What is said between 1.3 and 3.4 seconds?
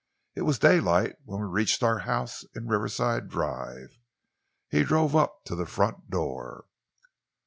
we reached our house in Riverside